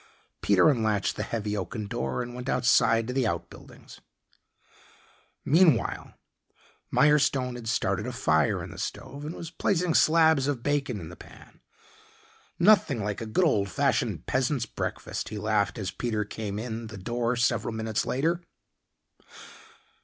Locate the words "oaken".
1.55-1.85